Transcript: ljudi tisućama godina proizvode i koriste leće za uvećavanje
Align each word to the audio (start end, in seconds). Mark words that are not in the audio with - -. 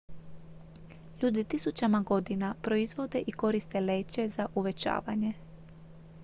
ljudi 1.21 1.43
tisućama 1.43 1.99
godina 2.01 2.55
proizvode 2.61 3.23
i 3.27 3.31
koriste 3.31 3.79
leće 3.79 4.29
za 4.29 4.47
uvećavanje 4.55 5.33